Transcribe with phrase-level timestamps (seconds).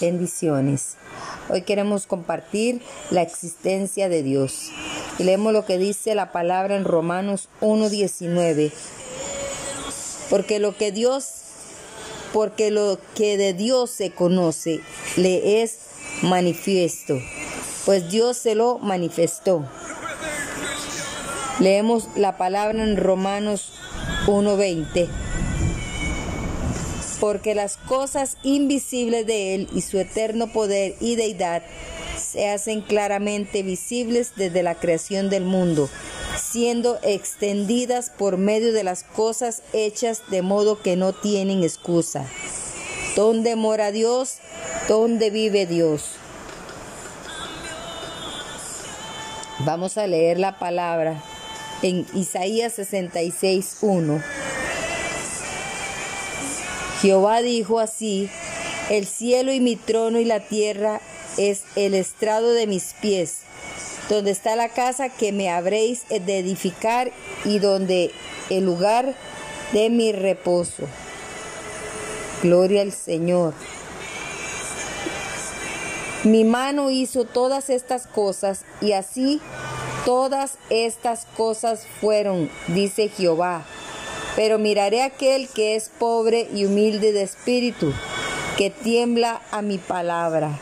[0.00, 0.96] Bendiciones.
[1.48, 4.70] Hoy queremos compartir la existencia de Dios.
[5.18, 8.72] Leemos lo que dice la palabra en Romanos 1.19.
[10.28, 11.28] Porque lo que Dios,
[12.34, 14.80] porque lo que de Dios se conoce,
[15.16, 15.78] le es
[16.20, 17.18] manifiesto,
[17.86, 19.64] pues Dios se lo manifestó.
[21.58, 23.72] Leemos la palabra en Romanos
[24.26, 25.25] 1.20
[27.20, 31.62] porque las cosas invisibles de Él y su eterno poder y deidad
[32.18, 35.88] se hacen claramente visibles desde la creación del mundo,
[36.38, 42.26] siendo extendidas por medio de las cosas hechas de modo que no tienen excusa.
[43.14, 44.38] ¿Dónde mora Dios?
[44.88, 46.16] ¿Dónde vive Dios?
[49.60, 51.22] Vamos a leer la palabra
[51.82, 54.22] en Isaías 66.1.
[57.02, 58.30] Jehová dijo así,
[58.88, 61.00] el cielo y mi trono y la tierra
[61.36, 63.40] es el estrado de mis pies,
[64.08, 67.12] donde está la casa que me habréis de edificar
[67.44, 68.12] y donde
[68.48, 69.14] el lugar
[69.72, 70.84] de mi reposo.
[72.42, 73.52] Gloria al Señor.
[76.24, 79.40] Mi mano hizo todas estas cosas y así
[80.06, 83.64] todas estas cosas fueron, dice Jehová
[84.36, 87.92] pero miraré a aquel que es pobre y humilde de espíritu,
[88.58, 90.60] que tiembla a mi palabra.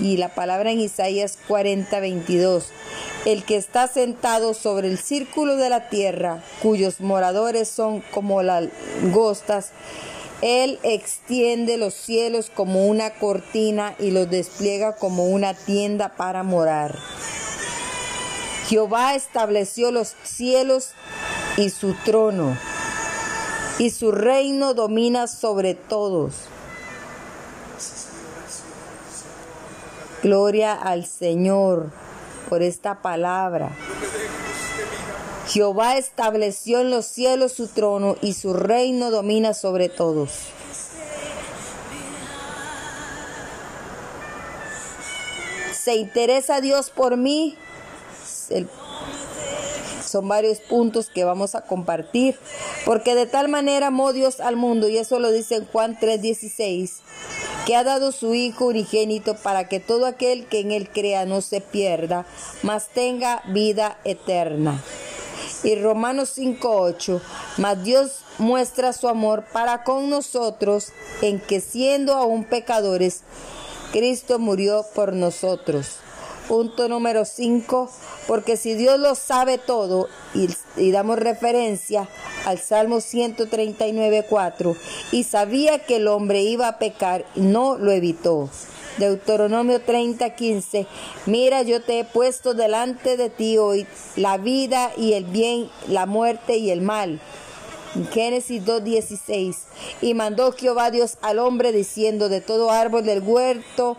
[0.00, 2.68] Y la palabra en Isaías 40, 22.
[3.26, 8.68] El que está sentado sobre el círculo de la tierra, cuyos moradores son como las
[9.02, 9.72] langostas,
[10.40, 16.96] él extiende los cielos como una cortina y los despliega como una tienda para morar.
[18.70, 20.90] Jehová estableció los cielos
[21.56, 22.56] y su trono,
[23.80, 26.34] y su reino domina sobre todos.
[30.22, 31.90] Gloria al Señor
[32.48, 33.72] por esta palabra.
[35.48, 40.30] Jehová estableció en los cielos su trono y su reino domina sobre todos.
[45.72, 47.58] ¿Se interesa Dios por mí?
[50.10, 52.38] Son varios puntos que vamos a compartir.
[52.84, 57.00] Porque de tal manera amó Dios al mundo, y eso lo dice en Juan 3:16,
[57.66, 61.40] que ha dado su Hijo unigénito para que todo aquel que en él crea no
[61.40, 62.26] se pierda,
[62.62, 64.82] mas tenga vida eterna.
[65.62, 67.20] Y Romanos 5:8,
[67.58, 70.88] mas Dios muestra su amor para con nosotros
[71.20, 73.22] en que siendo aún pecadores,
[73.92, 75.98] Cristo murió por nosotros.
[76.50, 77.88] Punto número 5,
[78.26, 82.08] porque si Dios lo sabe todo, y, damos referencia
[82.44, 84.76] al Salmo 139, 4,
[85.12, 88.50] y sabía que el hombre iba a pecar, no lo evitó.
[88.98, 90.88] Deuteronomio 30, 15,
[91.26, 93.86] mira yo te he puesto delante de ti hoy
[94.16, 97.20] la vida y el bien, la muerte y el mal.
[98.12, 99.54] Génesis 2.16.
[100.02, 103.96] Y mandó Jehová Dios al hombre diciendo, de todo árbol del huerto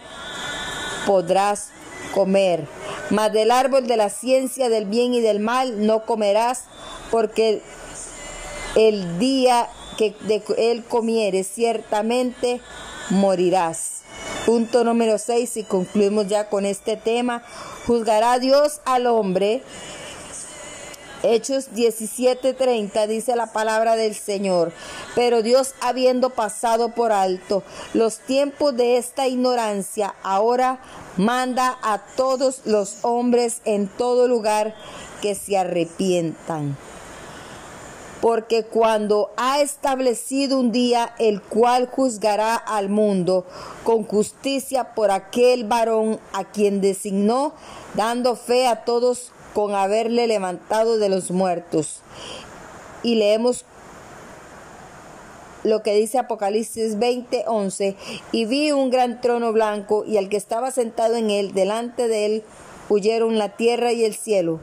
[1.06, 1.70] podrás
[2.14, 2.68] comer.
[3.10, 6.66] Mas del árbol de la ciencia del bien y del mal no comerás,
[7.10, 7.62] porque
[8.76, 9.68] el día
[9.98, 12.62] que de él comieres ciertamente
[13.10, 14.02] morirás.
[14.46, 17.44] Punto número 6 y concluimos ya con este tema.
[17.86, 19.62] Juzgará Dios al hombre
[21.24, 24.72] Hechos 17:30 dice la palabra del Señor,
[25.14, 30.80] pero Dios habiendo pasado por alto los tiempos de esta ignorancia, ahora
[31.18, 34.76] manda a todos los hombres en todo lugar
[35.22, 36.76] que se arrepientan.
[38.20, 43.48] Porque cuando ha establecido un día el cual juzgará al mundo
[43.84, 47.54] con justicia por aquel varón a quien designó,
[47.96, 52.02] dando fe a todos con haberle levantado de los muertos.
[53.04, 53.66] Y leemos
[55.64, 57.96] lo que dice Apocalipsis 20:11,
[58.32, 62.26] y vi un gran trono blanco y al que estaba sentado en él, delante de
[62.26, 62.44] él
[62.90, 64.60] huyeron la tierra y el cielo,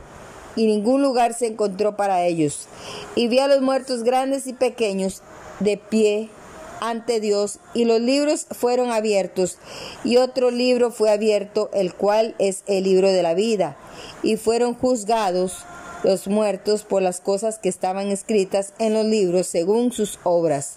[0.56, 2.67] y ningún lugar se encontró para ellos.
[3.14, 5.23] Y vi a los muertos grandes y pequeños
[5.61, 6.31] de pie
[6.80, 9.58] ante Dios, y los libros fueron abiertos,
[10.04, 13.76] y otro libro fue abierto, el cual es el libro de la vida,
[14.22, 15.64] y fueron juzgados
[16.04, 20.76] los muertos por las cosas que estaban escritas en los libros según sus obras.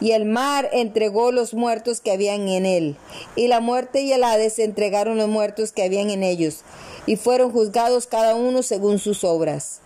[0.00, 2.96] Y el mar entregó los muertos que habían en él,
[3.36, 6.62] y la muerte y el Hades entregaron los muertos que habían en ellos,
[7.06, 9.80] y fueron juzgados cada uno según sus obras.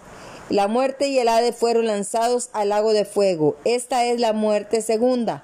[0.50, 3.56] La muerte y el Hades fueron lanzados al lago de fuego.
[3.64, 5.42] Esta es la muerte segunda.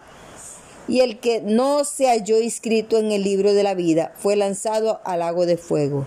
[0.88, 5.00] y el que no se halló inscrito en el libro de la vida fue lanzado
[5.04, 6.04] al lago de fuego.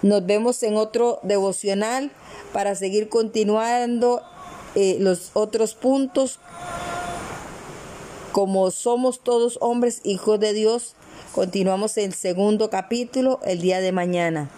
[0.00, 2.10] Nos vemos en otro devocional
[2.54, 4.22] para seguir continuando
[4.74, 6.38] eh, los otros puntos.
[8.32, 10.94] Como somos todos hombres, hijos de Dios,
[11.34, 14.48] continuamos el segundo capítulo el día de mañana.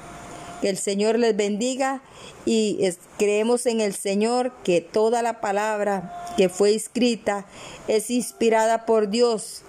[0.62, 2.02] Que el Señor les bendiga
[2.46, 2.78] y
[3.18, 7.44] creemos en el Señor que toda la palabra que fue escrita
[7.88, 9.62] es inspirada por Dios.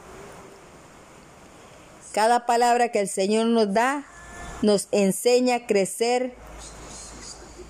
[2.13, 4.05] Cada palabra que el Señor nos da
[4.61, 6.33] nos enseña a crecer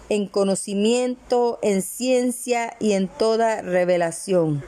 [0.09, 4.63] en conocimiento, en ciencia y en toda revelación.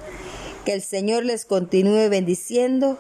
[0.66, 2.98] Que el Señor les continúe bendiciendo.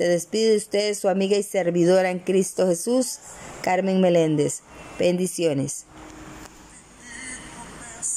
[0.00, 3.18] Se despide de ustedes su amiga y servidora en Cristo Jesús,
[3.60, 4.62] Carmen Meléndez.
[4.98, 5.84] Bendiciones.